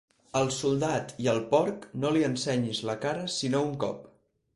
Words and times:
Al 0.37 0.47
soldat 0.53 1.11
i 1.25 1.27
al 1.33 1.41
porc 1.51 1.85
no 2.05 2.11
li 2.15 2.23
ensenyis 2.29 2.81
la 2.91 2.97
cara 3.05 3.27
sinó 3.35 3.63
un 3.67 3.77
cop. 3.85 4.09